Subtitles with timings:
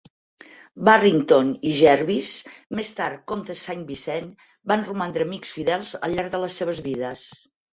[0.87, 2.31] Barrington i Jervis,
[2.79, 4.27] més tard Comte Saint Vincent,
[4.73, 7.29] van romandre amics fidels al llarg de les seves vides.